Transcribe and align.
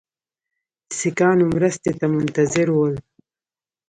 سیکهانو 0.97 1.45
مرستې 1.55 1.91
ته 1.99 2.05
منتظر 2.15 2.67
ول. 2.73 2.95